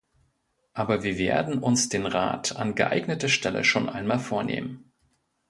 [0.73, 4.91] Aber wir werden uns den Rat an geeigneter Stelle schon einmal vornehmen.